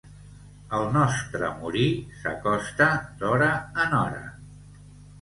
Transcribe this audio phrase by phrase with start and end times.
[0.77, 1.85] El nostre morir
[2.23, 2.91] s'acosta
[3.23, 3.55] d'hora
[3.87, 4.29] en hora.